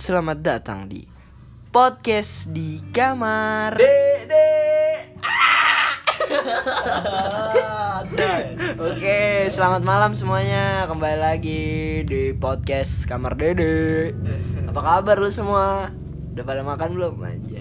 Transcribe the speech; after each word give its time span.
Selamat 0.00 0.40
datang 0.40 0.88
di 0.88 1.04
podcast 1.68 2.48
di 2.56 2.80
kamar. 2.88 3.76
Dede. 3.76 4.48
Oke, 8.80 9.52
selamat 9.52 9.84
malam 9.84 10.16
semuanya. 10.16 10.88
Kembali 10.88 11.20
lagi 11.20 12.00
di 12.08 12.32
podcast 12.32 13.04
kamar 13.04 13.36
Dede. 13.36 14.16
Apa 14.72 14.80
kabar 14.80 15.20
lu 15.20 15.28
semua? 15.28 15.92
Udah 16.32 16.48
pada 16.48 16.64
makan 16.64 16.96
belum 16.96 17.20
aja? 17.20 17.60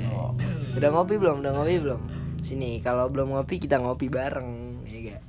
Udah 0.79 0.95
ngopi 0.95 1.19
belum? 1.19 1.43
Udah 1.43 1.51
ngopi 1.59 1.75
belum? 1.83 2.01
Sini, 2.39 2.79
kalau 2.79 3.11
belum 3.11 3.35
ngopi 3.35 3.59
kita 3.59 3.83
ngopi 3.83 4.07
bareng, 4.07 4.79
ya 4.87 5.11
gak? 5.11 5.21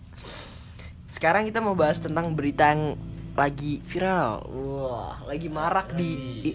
Sekarang 1.11 1.43
kita 1.43 1.59
mau 1.59 1.75
bahas 1.75 1.99
tentang 1.99 2.39
berita 2.39 2.71
yang 2.71 2.95
lagi 3.35 3.83
viral. 3.83 4.47
Wah, 4.47 5.27
lagi 5.27 5.51
marak 5.51 5.95
di 5.99 6.11
di, 6.43 6.51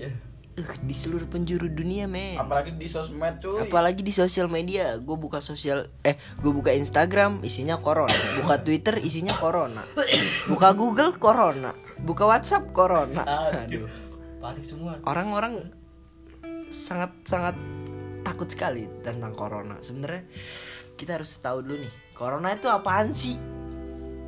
uh, 0.57 0.75
di 0.83 0.95
seluruh 0.95 1.27
penjuru 1.27 1.67
dunia, 1.67 2.07
men. 2.07 2.39
Apalagi 2.39 2.75
di 2.75 2.87
sosmed 2.87 3.39
cuy. 3.39 3.67
apalagi 3.67 4.01
di 4.01 4.13
sosial 4.15 4.47
media 4.47 4.95
gue 4.97 5.17
buka 5.17 5.39
sosial 5.39 5.91
eh 6.01 6.15
gue 6.39 6.51
buka 6.51 6.71
Instagram 6.71 7.43
isinya 7.43 7.79
corona 7.79 8.15
buka 8.41 8.59
Twitter 8.63 8.99
isinya 8.99 9.35
corona 9.35 9.83
buka 10.51 10.71
Google 10.73 11.11
corona 11.19 11.71
buka 11.99 12.23
WhatsApp 12.25 12.71
corona 12.71 13.23
Aduh. 13.25 13.87
Panik 14.39 14.63
semua. 14.63 15.01
orang-orang 15.03 15.73
sangat 16.69 17.11
sangat 17.25 17.55
takut 18.21 18.49
sekali 18.49 18.85
tentang 19.01 19.33
corona 19.33 19.77
sebenarnya 19.81 20.25
kita 20.95 21.17
harus 21.17 21.33
tahu 21.39 21.61
dulu 21.61 21.81
nih 21.81 21.93
corona 22.13 22.53
itu 22.53 22.67
apaan 22.69 23.09
sih 23.09 23.37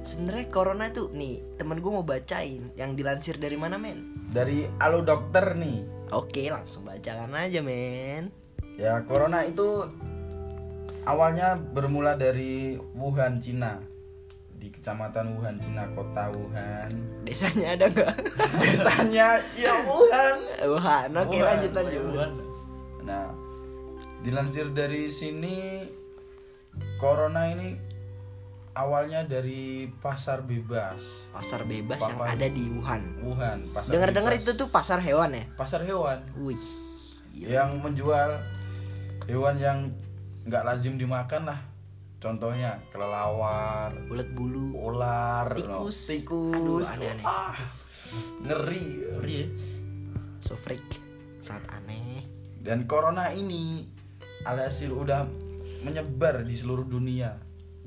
sebenarnya 0.01 0.47
corona 0.47 0.87
itu 0.87 1.11
nih 1.11 1.59
temen 1.59 1.77
gue 1.77 1.91
mau 1.91 2.01
bacain 2.01 2.71
yang 2.73 2.95
dilansir 2.95 3.35
dari 3.37 3.59
mana 3.59 3.75
men 3.75 4.15
Dari 4.27 4.67
Halo 4.79 5.01
Dokter 5.01 5.55
nih. 5.55 5.96
Oke 6.11 6.43
langsung 6.47 6.83
bacakan 6.83 7.33
aja 7.33 7.59
men 7.61 8.29
Ya, 8.77 9.01
corona 9.09 9.41
itu 9.41 9.89
awalnya 11.01 11.57
bermula 11.73 12.13
dari 12.13 12.77
Wuhan, 12.93 13.41
Cina. 13.41 13.81
Di 14.53 14.69
kecamatan 14.69 15.33
Wuhan, 15.33 15.57
Cina, 15.57 15.89
kota 15.97 16.29
Wuhan. 16.29 16.93
desanya 17.25 17.73
ada 17.73 17.89
nggak 17.89 18.13
Desanya 18.61 19.41
ya 19.57 19.73
Wuhan. 19.89 20.37
Wuhan 20.69 21.09
oke 21.17 21.37
Wuhan, 21.41 21.45
lanjut 21.57 21.71
lanjut 21.73 22.31
Nah, 23.01 23.33
dilansir 24.21 24.69
dari 24.69 25.09
sini 25.09 25.89
corona 27.01 27.49
ini 27.49 27.77
awalnya 28.77 29.25
dari 29.25 29.89
pasar 29.97 30.41
bebas 30.41 31.25
pasar 31.33 31.65
bebas 31.65 31.97
yang 31.99 32.17
Pasar- 32.17 32.37
ada 32.37 32.47
di 32.47 32.63
Wuhan. 32.69 33.01
Wuhan. 33.25 33.57
Pasar 33.73 33.89
Dengar-dengar 33.89 34.33
itu 34.37 34.51
tuh 34.53 34.69
pasar 34.69 35.01
hewan 35.01 35.33
ya? 35.33 35.43
pasar 35.57 35.81
hewan 35.81 36.21
Wih. 36.37 36.61
gila. 37.33 37.49
yang 37.49 37.69
menjual 37.81 38.37
hewan 39.25 39.55
yang 39.57 39.79
nggak 40.45 40.63
lazim 40.63 40.95
dimakan 40.95 41.49
lah. 41.49 41.59
Contohnya 42.17 42.81
kelelawar, 42.89 43.93
Ulet 44.09 44.25
bulu, 44.33 44.73
ular, 44.73 45.53
tikus, 45.53 45.97
no, 45.99 46.09
tikus, 46.09 46.53
Aduh, 46.55 46.93
aneh-aneh. 46.97 47.21
Ah, 47.21 47.53
ngeri. 48.41 48.85
Ngeri 49.13 49.35
ya? 49.35 49.47
So 50.41 50.57
freak. 50.57 50.81
Sangat 51.45 51.69
aneh. 51.69 52.25
Dan 52.57 52.89
corona 52.89 53.29
ini 53.29 53.85
alhasil 54.43 54.89
udah 54.89 55.29
menyebar 55.83 56.41
di 56.41 56.57
seluruh 56.57 56.83
dunia. 56.83 57.37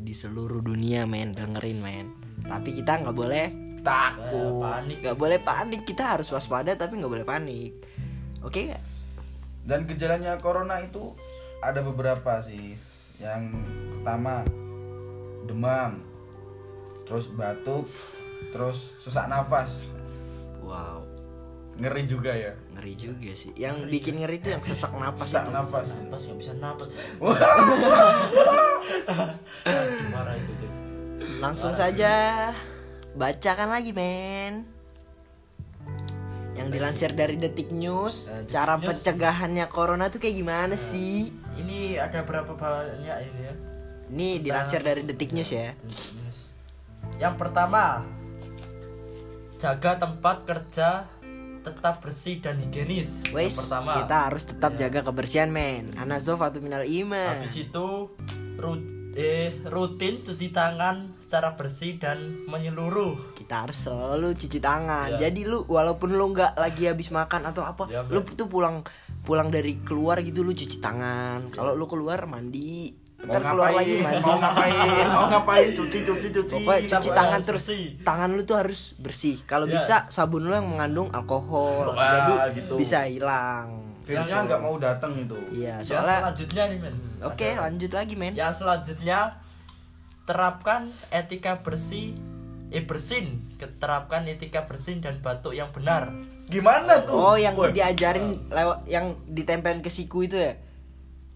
Di 0.00 0.12
seluruh 0.12 0.60
dunia 0.60 1.04
men, 1.04 1.32
dengerin 1.32 1.78
men. 1.78 2.06
Tapi 2.42 2.72
kita 2.72 3.00
nggak 3.00 3.14
boleh 3.14 3.46
Takut. 3.80 4.60
panik. 4.60 4.98
nggak 5.00 5.16
boleh 5.16 5.38
panik. 5.38 5.80
Kita 5.84 6.16
harus 6.16 6.28
waspada 6.28 6.74
tapi 6.74 6.96
nggak 6.96 7.12
boleh 7.12 7.24
panik. 7.24 7.72
Oke 8.40 8.66
nggak? 8.66 8.82
Dan 9.62 9.84
gejalanya 9.84 10.36
corona 10.36 10.80
itu 10.80 11.12
ada 11.60 11.80
beberapa 11.80 12.40
sih. 12.40 12.74
Yang 13.20 13.60
pertama 13.94 14.40
demam, 15.44 16.00
terus 17.04 17.28
batuk, 17.28 17.84
terus 18.50 18.96
sesak 18.98 19.28
nafas. 19.28 19.84
Wow, 20.60 21.04
Ngeri 21.76 22.04
juga 22.04 22.32
ya. 22.32 22.52
ngeri 22.72 22.92
juga 22.94 23.32
sih. 23.32 23.52
Yang 23.54 23.88
bikin 23.88 24.20
ngeri 24.20 24.36
itu 24.38 24.48
yang 24.50 24.60
sesak 24.60 24.92
napas 24.92 25.28
Sesak 25.28 25.44
itu. 25.44 25.52
nafas. 25.52 25.86
Napas 25.92 26.20
nggak 26.24 26.38
bisa 26.38 26.52
napas. 26.56 26.88
Marah 30.10 30.36
itu. 30.36 30.66
Langsung 31.38 31.72
saja 31.72 32.12
bacakan 33.12 33.70
lagi 33.70 33.90
men. 33.90 34.64
Yang 36.52 36.68
dilansir 36.70 37.10
dari 37.10 37.34
Detik 37.34 37.70
News, 37.70 38.28
Eh, 38.28 38.44
Detik 38.44 38.52
cara 38.52 38.76
News. 38.76 38.86
pencegahannya 38.86 39.66
corona 39.66 40.08
tuh 40.08 40.18
kayak 40.18 40.36
gimana 40.36 40.74
sih? 40.76 41.32
Ini 41.56 41.96
ada 41.96 42.20
berapa 42.20 42.52
banyak 42.52 43.00
ini 43.24 43.40
ya? 43.40 43.54
Ini 44.06 44.28
dilansir 44.40 44.80
dari 44.80 45.00
Detik 45.00 45.30
News 45.30 45.48
ya. 45.48 45.72
Yang 47.16 47.34
pertama, 47.38 48.04
jaga 49.56 49.96
tempat 49.96 50.36
kerja 50.44 51.08
tetap 51.60 52.00
bersih 52.00 52.40
dan 52.40 52.56
higienis. 52.58 53.28
Wes, 53.30 53.52
Yang 53.52 53.60
pertama. 53.60 53.90
kita 53.94 54.16
harus 54.22 54.42
tetap 54.44 54.72
Ya. 54.74 54.88
jaga 54.88 55.00
kebersihan 55.02 55.48
men. 55.48 55.92
Anazof 55.94 56.40
atau 56.40 56.56
minal 56.58 56.82
iman. 56.82 57.36
Habis 57.36 57.56
itu 57.62 57.86
ru- 58.60 58.84
eh, 59.12 59.58
rutin 59.64 60.20
cuci 60.20 60.48
tangan 60.50 61.02
secara 61.18 61.52
bersih 61.52 61.96
dan 61.96 62.46
menyeluruh. 62.46 63.34
Kita 63.34 63.64
harus 63.64 63.80
selalu 63.80 64.36
cuci 64.36 64.58
tangan. 64.58 65.16
Ya. 65.16 65.26
Jadi 65.26 65.42
lu 65.42 65.66
walaupun 65.66 66.12
lu 66.12 66.30
nggak 66.30 66.54
lagi 66.54 66.86
habis 66.86 67.08
makan 67.08 67.42
atau 67.44 67.64
apa, 67.64 67.88
Ya, 67.88 68.04
lu 68.04 68.22
tuh 68.22 68.46
pulang 68.46 68.86
pulang 69.20 69.48
dari 69.48 69.80
keluar 69.80 70.20
gitu 70.20 70.40
lu 70.40 70.52
cuci 70.52 70.78
tangan. 70.78 71.50
Kalau 71.50 71.72
lu 71.72 71.84
keluar 71.84 72.22
mandi, 72.24 72.94
ntar 73.18 73.42
keluar 73.42 73.72
lagi 73.72 73.98
mandi. 73.98 74.22
Mau 74.22 74.38
ngapain? 74.38 74.74
Mau 75.08 75.26
ngapain? 75.28 75.68
Cuci, 75.72 75.98
cuci, 76.00 76.28
cuci. 76.30 76.54
Pokoknya 76.56 76.80
cuci 76.88 77.08
tangan 77.10 77.40
terus. 77.40 77.66
bersih. 77.66 77.82
Tangan 78.00 78.30
lu 78.30 78.42
tuh 78.44 78.56
harus 78.56 78.80
bersih. 78.96 79.36
Kalau 79.44 79.66
Ya. 79.66 79.74
bisa 79.74 79.96
sabun 80.08 80.46
lu 80.46 80.54
yang 80.54 80.64
mengandung 80.66 81.10
alkohol. 81.10 81.92
Wah, 81.92 81.98
Jadi 81.98 82.62
gitu. 82.62 82.74
bisa 82.76 83.04
hilang. 83.04 83.89
Virusnya 84.02 84.42
nggak 84.42 84.60
mau 84.60 84.76
datang 84.76 85.12
itu. 85.14 85.36
Iya, 85.50 85.78
Yang 85.78 85.92
soalnya 85.92 86.18
selanjutnya 86.20 86.62
nih 86.66 86.78
men. 86.80 86.94
Oke, 87.20 87.48
Ada- 87.48 87.60
lanjut 87.64 87.90
lagi 87.92 88.14
men. 88.14 88.32
Yang 88.32 88.52
selanjutnya 88.58 89.18
terapkan 90.24 90.80
etika 91.10 91.58
bersih 91.58 92.14
eh 92.70 92.80
bersin 92.80 93.50
terapkan 93.58 94.22
etika 94.24 94.62
bersin 94.62 95.02
dan 95.02 95.18
batuk 95.18 95.50
yang 95.50 95.66
benar 95.70 96.06
Gimana 96.46 97.02
tuh? 97.02 97.14
Oh, 97.14 97.34
yang 97.34 97.54
Woi. 97.54 97.70
diajarin 97.70 98.46
lewat 98.46 98.86
yang 98.86 99.14
ditempelin 99.24 99.82
ke 99.82 99.90
siku 99.90 100.22
itu 100.22 100.34
ya? 100.34 100.54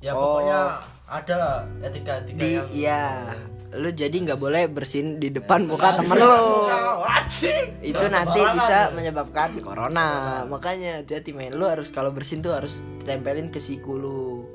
ya 0.01 0.11
Oh. 0.11 0.39
pokoknya 0.39 0.61
ada 1.05 1.35
lah 1.35 1.55
etika 1.81 2.23
etika 2.23 2.39
Di 2.39 2.51
yang 2.53 2.67
iya. 2.71 3.03
Lu 3.75 3.91
jadi 3.91 4.15
nggak 4.15 4.39
boleh 4.39 4.71
bersin 4.71 5.19
di 5.19 5.35
depan 5.35 5.67
Ya, 5.67 5.69
muka 5.75 5.89
temen 5.99 6.17
lu. 6.19 6.71
Itu 7.83 8.05
nanti 8.07 8.41
bisa 8.55 8.95
menyebabkan 8.95 9.59
corona. 9.59 10.43
Makanya 10.47 11.03
hati-hati 11.03 11.35
men. 11.35 11.59
Lu 11.59 11.67
harus 11.67 11.91
kalau 11.91 12.15
bersin 12.15 12.39
tuh 12.39 12.55
harus 12.55 12.79
ditempelin 13.03 13.51
ke 13.51 13.59
siku 13.59 13.99
lu 13.99 14.47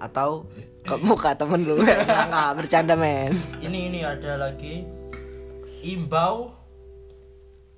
atau 0.00 0.48
ke 0.82 0.94
muka 0.98 1.36
temen 1.36 1.62
lu. 1.62 1.78
Enggak, 1.84 2.26
enggak, 2.26 2.50
bercanda 2.58 2.94
men. 2.96 3.36
ini 3.62 3.92
ini 3.92 4.00
ada 4.02 4.34
lagi 4.40 4.82
imbau 5.84 6.50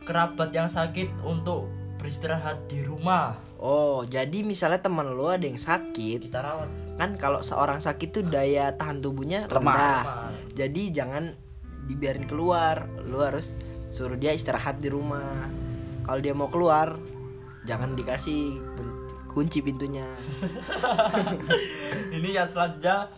kerabat 0.04 0.52
yang 0.52 0.68
sakit 0.68 1.10
untuk 1.24 1.68
beristirahat 1.96 2.68
di 2.68 2.84
rumah 2.84 3.40
Oh, 3.64 4.04
jadi 4.04 4.44
misalnya 4.44 4.76
temen 4.76 5.16
lu 5.16 5.24
ada 5.24 5.48
yang 5.48 5.56
sakit, 5.56 6.28
kita 6.28 6.44
rawat 6.44 6.68
kan 7.00 7.16
kalau 7.16 7.40
seorang 7.40 7.80
sakit 7.80 8.08
tuh 8.12 8.22
daya 8.28 8.76
tahan 8.76 9.00
tubuhnya 9.00 9.48
Lemah. 9.48 9.56
rendah. 9.56 10.02
Lemah. 10.04 10.23
Jadi 10.54 10.94
jangan 10.94 11.34
dibiarin 11.90 12.24
keluar. 12.30 12.86
Lu 13.04 13.20
harus 13.20 13.58
suruh 13.90 14.16
dia 14.16 14.32
istirahat 14.32 14.80
di 14.80 14.88
rumah. 14.88 15.50
Kalau 16.06 16.20
dia 16.22 16.34
mau 16.34 16.48
keluar, 16.48 16.96
jangan 17.66 17.98
dikasih 17.98 18.58
kunci 19.34 19.60
pintunya. 19.60 20.06
ini 22.16 22.38
yang 22.38 22.46
selanjutnya 22.46 23.10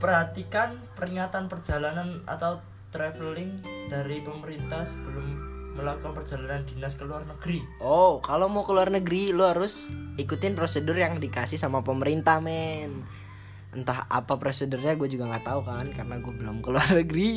perhatikan 0.00 0.80
peringatan 0.96 1.48
perjalanan 1.48 2.20
atau 2.28 2.60
traveling 2.90 3.60
dari 3.88 4.20
pemerintah 4.20 4.82
sebelum 4.82 5.50
melakukan 5.78 6.12
perjalanan 6.12 6.66
dinas 6.66 6.98
ke 6.98 7.06
luar 7.06 7.22
negeri 7.24 7.62
Oh, 7.78 8.18
kalau 8.18 8.50
mau 8.50 8.66
keluar 8.66 8.90
negeri 8.90 9.30
lu 9.30 9.46
harus 9.46 9.86
ikutin 10.18 10.58
prosedur 10.58 10.98
yang 10.98 11.16
dikasih 11.22 11.56
sama 11.56 11.80
pemerintah, 11.86 12.42
men. 12.42 13.06
Entah 13.70 14.06
apa 14.06 14.34
prosedurnya 14.34 14.94
gue 14.94 15.06
juga 15.06 15.26
nggak 15.26 15.46
tahu 15.46 15.60
kan 15.62 15.86
karena 15.90 16.18
gue 16.18 16.32
belum 16.32 16.56
keluar 16.60 16.86
negeri. 16.98 17.30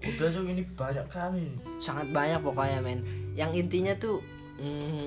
udah 0.00 0.28
tuh 0.32 0.48
ini 0.48 0.64
banyak 0.72 1.06
kali 1.12 1.44
Sangat 1.76 2.08
banyak 2.08 2.40
pokoknya, 2.40 2.80
men. 2.80 3.04
Yang 3.36 3.50
intinya 3.60 3.92
tuh 3.94 4.24
mm, 4.56 5.04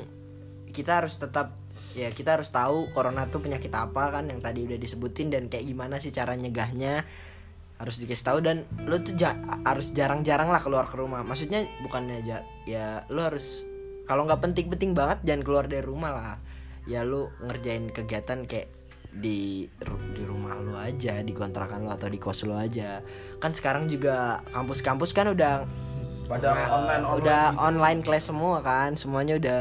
kita 0.69 1.01
harus 1.01 1.18
tetap 1.18 1.57
ya 1.94 2.10
kita 2.10 2.38
harus 2.38 2.50
tahu 2.50 2.90
corona 2.90 3.30
tuh 3.30 3.38
penyakit 3.38 3.69
apa 3.69 4.10
kan 4.10 4.25
yang 4.25 4.42
tadi 4.42 4.66
udah 4.66 4.78
disebutin 4.78 5.30
dan 5.30 5.45
kayak 5.45 5.66
gimana 5.66 6.01
sih 6.01 6.10
cara 6.10 6.34
nyegahnya 6.34 7.06
harus 7.78 8.01
dikasih 8.01 8.25
tahu 8.25 8.40
dan 8.42 8.66
lo 8.90 8.98
tuh 8.98 9.13
ja- 9.13 9.38
harus 9.62 9.94
jarang-jarang 9.94 10.50
lah 10.50 10.57
keluar 10.57 10.90
ke 10.90 10.98
rumah 10.98 11.22
maksudnya 11.22 11.69
bukannya 11.86 12.25
ja- 12.25 12.45
ya 12.66 13.06
lo 13.13 13.22
harus 13.22 13.62
kalau 14.10 14.25
nggak 14.25 14.42
penting-penting 14.42 14.98
banget 14.98 15.22
jangan 15.22 15.42
keluar 15.45 15.66
dari 15.69 15.86
rumah 15.86 16.12
lah 16.12 16.38
ya 16.90 17.06
lu 17.06 17.30
ngerjain 17.40 17.94
kegiatan 17.94 18.50
kayak 18.50 18.82
di 19.13 19.69
di 20.12 20.24
rumah 20.24 20.57
lu 20.57 20.74
aja 20.74 21.19
di 21.19 21.30
kontrakan 21.30 21.81
lu 21.81 21.89
atau 21.89 22.07
di 22.07 22.18
kos 22.18 22.42
lu 22.42 22.54
aja 22.54 23.00
kan 23.38 23.51
sekarang 23.51 23.86
juga 23.86 24.42
kampus-kampus 24.50 25.12
kan 25.12 25.30
udah 25.30 25.63
pada 26.24 26.50
Nah, 26.50 26.68
online 26.71 27.04
online 27.04 27.04
udah 27.19 27.44
gitu. 27.48 27.62
online 27.62 28.00
class 28.01 28.24
semua 28.25 28.57
kan 28.60 28.89
semuanya 28.94 29.33
udah 29.36 29.60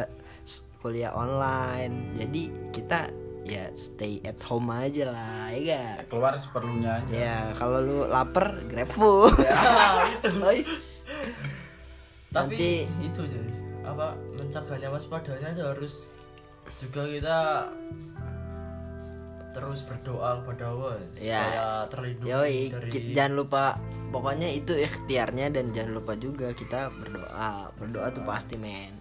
kuliah 0.78 1.10
online 1.10 1.92
jadi 2.16 2.42
kita 2.70 2.98
ya 3.42 3.66
stay 3.72 4.22
at 4.22 4.38
home 4.40 4.70
aja 4.70 5.10
lah 5.10 5.50
ya 5.50 5.58
gak? 5.98 6.08
keluar 6.08 6.32
seperlunya 6.34 6.90
aja 6.96 7.10
ya 7.12 7.38
kalau 7.52 7.78
lu 7.78 7.98
lapar 8.04 8.54
grab 8.64 8.86
food 8.88 9.34
Ois. 10.42 11.02
tapi 12.30 12.54
Nanti- 12.56 12.86
itu 13.02 13.22
jadi 13.22 13.50
apa 13.82 14.14
mencegahnya 14.32 14.88
waspadanya 14.88 15.48
itu 15.50 15.62
harus 15.62 15.94
juga 16.78 17.02
kita 17.04 17.38
terus 19.52 19.84
berdoa 19.84 20.40
kepada 20.42 20.64
Allah 20.72 20.94
Ya. 21.16 21.40
supaya 21.44 21.64
terlindungi 21.92 22.32
Yoi, 22.32 22.60
dari 22.72 23.12
jangan 23.12 23.34
lupa 23.36 23.64
pokoknya 24.12 24.48
itu 24.52 24.72
ikhtiarnya 24.76 25.52
dan 25.52 25.72
jangan 25.76 25.92
lupa 26.00 26.12
juga 26.16 26.52
kita 26.52 26.88
berdoa. 26.92 27.72
Berdoa 27.76 28.06
tuh 28.12 28.24
pasti 28.24 28.56
men. 28.56 28.96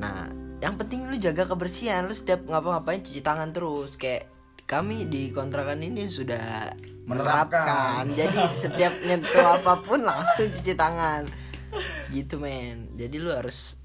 Nah, 0.00 0.28
yang 0.60 0.76
penting 0.76 1.08
lu 1.08 1.16
jaga 1.16 1.48
kebersihan. 1.48 2.04
Lu 2.08 2.12
setiap 2.12 2.44
ngapa-ngapain 2.44 3.00
cuci 3.00 3.20
tangan 3.20 3.52
terus. 3.52 3.96
Kayak 3.96 4.28
kami 4.68 5.08
di 5.08 5.32
kontrakan 5.32 5.80
ini 5.80 6.04
sudah 6.08 6.72
menerapkan. 7.08 8.04
Menerapkan. 8.08 8.16
Jadi 8.16 8.38
setiap 8.68 8.92
nyentuh 9.04 9.46
apa 9.60 9.72
pun 9.80 10.04
langsung 10.04 10.48
cuci 10.52 10.72
tangan. 10.76 11.24
Gitu 12.12 12.36
men. 12.36 12.92
Jadi 12.96 13.16
lu 13.16 13.32
harus 13.32 13.79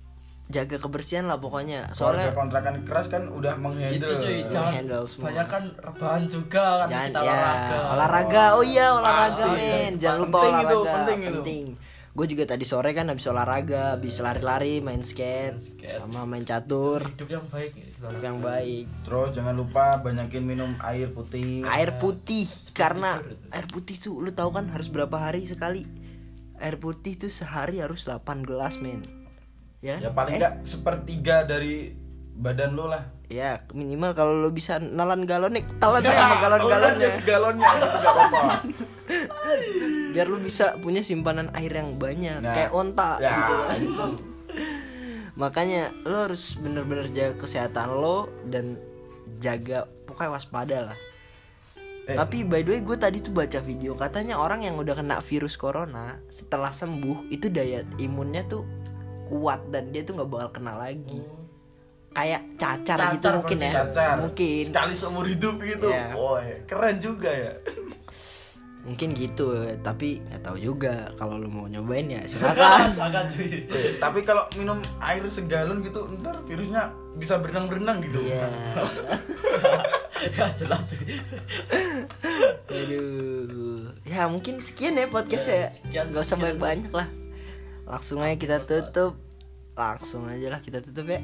jaga 0.46 0.78
kebersihan 0.78 1.26
lah 1.26 1.38
pokoknya. 1.38 1.90
Keluarga 1.90 1.98
Soalnya 1.98 2.30
kontrakan 2.32 2.76
keras 2.86 3.08
kan 3.08 3.26
udah 3.28 3.54
itu 3.54 3.62
menghandle 3.62 4.14
cuy 4.16 4.38
jangan 4.46 4.72
handle 4.72 5.06
semua. 5.10 5.26
banyak 5.34 5.48
kan 5.50 5.64
rebahan 5.76 6.24
juga 6.26 6.66
kan 6.80 6.88
Jangan 6.88 7.08
kita 7.08 7.20
ya 7.20 7.34
olahraga 7.34 7.78
olahraga. 7.92 8.44
Oh 8.54 8.64
iya 8.64 8.86
olahraga 8.94 9.42
Pasti. 9.42 9.58
men. 9.58 9.92
Jangan 9.98 10.20
lupa 10.22 10.38
Penting 10.38 10.54
itu, 10.62 10.78
olahraga. 10.78 10.94
penting 10.96 11.20
itu. 11.26 11.94
Gue 12.16 12.32
juga 12.32 12.48
tadi 12.48 12.64
sore 12.64 12.96
kan 12.96 13.12
habis 13.12 13.28
olahraga, 13.28 14.00
habis 14.00 14.24
lari-lari, 14.24 14.80
main 14.80 15.04
skate, 15.04 15.60
skate. 15.60 16.00
sama 16.00 16.24
main 16.24 16.48
catur. 16.48 17.04
hidup 17.12 17.28
yang 17.28 17.44
baik 17.44 17.76
Hidup 17.76 18.24
yang 18.24 18.40
baik. 18.40 18.86
terus 19.04 19.30
jangan 19.36 19.52
lupa 19.52 20.00
banyakin 20.00 20.40
minum 20.40 20.72
air 20.80 21.12
putih 21.12 21.68
Air 21.68 22.00
putih 22.00 22.48
karena 22.72 23.20
air 23.52 23.68
putih 23.68 24.00
tuh 24.00 24.24
lu 24.24 24.32
tahu 24.32 24.48
kan 24.54 24.72
harus 24.72 24.88
berapa 24.88 25.12
hari 25.12 25.44
sekali? 25.44 25.84
Air 26.56 26.80
putih 26.80 27.20
tuh 27.20 27.28
sehari 27.28 27.84
harus 27.84 28.08
8 28.08 28.48
gelas 28.48 28.80
men. 28.80 29.04
Ya. 29.86 30.02
ya 30.02 30.10
paling 30.10 30.34
Eh, 30.34 30.38
enggak 30.40 30.54
sepertiga 30.64 31.46
dari 31.46 31.94
badan 32.34 32.74
lo 32.74 32.90
lah 32.90 33.06
Ya 33.26 33.62
minimal 33.70 34.12
kalau 34.12 34.34
lu 34.36 34.50
bisa 34.50 34.78
nalan 34.78 35.26
galon 35.26 35.50
nih, 35.52 35.66
telan 35.78 36.02
aja 36.02 36.14
sama 36.16 36.36
galon-galonnya. 36.44 37.10
segalonnya 37.12 37.70
gitu 37.72 37.96
nggak 37.96 38.12
apa-apa 38.12 38.42
Biar 40.14 40.26
lu 40.26 40.38
bisa 40.40 40.66
punya 40.78 41.02
simpanan 41.02 41.50
air 41.54 41.70
yang 41.72 41.96
banyak 41.96 42.38
Nah, 42.40 42.50
kayak 42.52 42.72
onta. 42.72 43.18
ya 43.18 43.34
gitu. 43.76 44.06
Makanya 45.36 45.92
lo 46.02 46.26
harus 46.26 46.56
bener-bener 46.56 47.12
jaga 47.12 47.36
kesehatan 47.38 47.92
lo 47.92 48.18
dan 48.46 48.80
jaga 49.38 49.84
pokoknya 50.06 50.32
waspada 50.32 50.78
lah. 50.92 50.98
Eh. 52.06 52.14
Tapi 52.14 52.46
by 52.46 52.62
the 52.62 52.72
way 52.72 52.82
gue 52.82 52.96
tadi 52.96 53.20
tuh 53.20 53.34
baca 53.34 53.60
video 53.60 53.94
katanya 53.94 54.38
orang 54.38 54.62
yang 54.62 54.78
udah 54.78 54.94
kena 54.94 55.20
virus 55.20 55.54
corona 55.56 56.22
setelah 56.30 56.70
sembuh 56.70 57.28
itu 57.28 57.50
daya 57.50 57.82
imunnya 57.98 58.46
tuh 58.46 58.64
kuat 59.28 59.62
dan 59.68 59.90
dia 59.90 60.02
tuh 60.02 60.16
nggak 60.16 60.30
bakal 60.30 60.50
kena 60.52 60.74
lagi. 60.76 61.22
Kayak 62.12 62.42
cacar, 62.56 62.96
Cacar 62.96 63.14
gitu 63.14 63.28
mungkin 63.34 63.58
ya. 63.60 63.72
cacar 63.76 64.16
Mungkin. 64.18 64.64
sekali 64.66 64.94
seumur 64.94 65.26
hidup 65.26 65.60
gitu 65.60 65.88
Iya. 65.88 66.16
Woy, 66.16 66.64
keren 66.64 66.96
juga 66.98 67.28
ya 67.28 67.52
Mungkin 68.82 69.12
gitu, 69.12 69.50
tapi 69.82 70.22
nggak 70.22 70.40
tahu 70.40 70.56
juga 70.56 71.10
kalau 71.18 71.36
lo 71.36 71.50
mau 71.50 71.66
nyobain 71.66 72.06
ya 72.06 72.22
silakan. 72.24 72.94
Silakan 72.96 73.26
cuy 73.28 73.66
Eh, 73.66 73.98
tapi 73.98 74.22
kalau 74.22 74.46
minum 74.56 74.78
air 75.02 75.26
segalon 75.26 75.82
gitu 75.82 76.06
ntar 76.16 76.40
virusnya 76.44 76.88
bisa 77.16 77.36
berenang-berenang 77.36 77.98
gitu 78.00 78.22
Iya. 78.22 78.48
ya 80.38 80.48
jelas 80.56 80.86
cuy 80.88 81.18
Aduh. 82.66 83.92
Ya 84.06 84.24
mungkin 84.26 84.62
sekian 84.62 84.96
ya 84.96 85.08
podcast 85.08 85.46
ya. 85.46 85.68
Sekian, 85.68 86.06
Gak 86.08 86.24
usah 86.24 86.38
banyak-banyak 86.38 86.92
lah. 86.92 87.08
Langsung 87.86 88.20
aja 88.22 88.36
kita 88.36 88.58
tutup. 88.66 89.14
Langsung 89.78 90.26
aja 90.26 90.48
lah 90.50 90.60
kita 90.60 90.82
tutup 90.82 91.06
ya. 91.06 91.22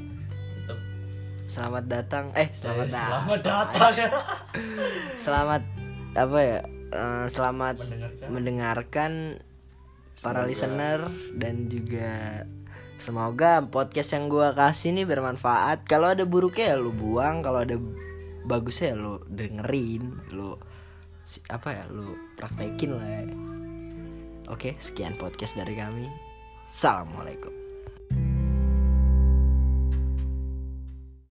Selamat 1.42 1.84
datang. 1.90 2.30
Eh, 2.38 2.48
selamat 2.54 2.86
datang. 2.88 3.10
selamat 3.26 3.40
datang 3.42 3.92
Selamat 5.26 5.62
apa 6.14 6.38
ya? 6.38 6.60
eh, 6.92 7.24
selamat 7.26 7.74
Mendengarkan. 7.80 8.28
mendengarkan 8.30 9.12
para 10.22 10.44
listener 10.46 11.08
dan 11.34 11.66
juga 11.66 12.44
semoga 12.94 13.64
podcast 13.66 14.14
yang 14.14 14.30
gua 14.30 14.54
kasih 14.54 14.94
ini 14.94 15.02
bermanfaat. 15.02 15.82
Kalau 15.84 16.14
ada 16.14 16.22
buruknya 16.22 16.72
ya 16.72 16.76
lu 16.78 16.94
buang, 16.94 17.42
kalau 17.42 17.66
ada 17.66 17.74
bagusnya 18.46 18.94
ya 18.94 18.96
lu 18.96 19.18
dengerin, 19.26 20.04
lu 20.30 20.54
apa 21.50 21.68
ya 21.74 21.84
lu 21.90 22.14
praktekin 22.38 22.94
lah. 22.94 23.08
ya. 23.08 23.20
Oke, 24.46 24.78
sekian 24.78 25.18
podcast 25.18 25.58
dari 25.58 25.74
kami. 25.74 26.31
Assalamualaikum. 26.72 27.61